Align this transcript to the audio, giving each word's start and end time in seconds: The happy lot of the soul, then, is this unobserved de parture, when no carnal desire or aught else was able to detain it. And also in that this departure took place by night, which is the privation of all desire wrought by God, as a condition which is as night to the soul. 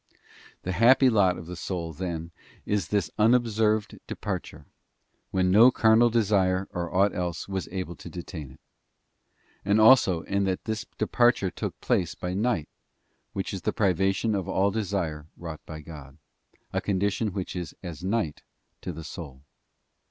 The 0.63 0.71
happy 0.71 1.11
lot 1.11 1.37
of 1.37 1.45
the 1.45 1.55
soul, 1.55 1.93
then, 1.93 2.31
is 2.65 2.87
this 2.87 3.11
unobserved 3.19 3.99
de 4.07 4.15
parture, 4.15 4.65
when 5.29 5.51
no 5.51 5.69
carnal 5.69 6.09
desire 6.09 6.67
or 6.71 6.91
aught 6.91 7.13
else 7.13 7.47
was 7.47 7.67
able 7.67 7.95
to 7.97 8.09
detain 8.09 8.49
it. 8.49 8.59
And 9.63 9.79
also 9.79 10.21
in 10.23 10.45
that 10.45 10.63
this 10.65 10.87
departure 10.97 11.51
took 11.51 11.79
place 11.81 12.15
by 12.15 12.33
night, 12.33 12.67
which 13.33 13.53
is 13.53 13.61
the 13.61 13.71
privation 13.73 14.33
of 14.33 14.49
all 14.49 14.71
desire 14.71 15.27
wrought 15.37 15.61
by 15.67 15.81
God, 15.81 16.17
as 16.73 16.79
a 16.79 16.81
condition 16.81 17.27
which 17.31 17.55
is 17.55 17.75
as 17.83 18.03
night 18.03 18.41
to 18.81 18.91
the 18.91 19.03
soul. 19.03 19.43